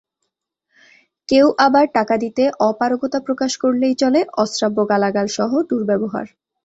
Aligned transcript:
কেউ 1.29 1.47
আবার 1.65 1.85
টাকা 1.93 2.15
দিতে 2.17 2.43
অপারগতা 2.61 3.19
প্রকাশ 3.27 3.51
করলেই 3.63 3.95
চলে 4.01 4.19
অশ্রাব্য 4.37 4.77
গালাগালসহ 4.91 5.51
দুর্ব্যবহার। 5.69 6.27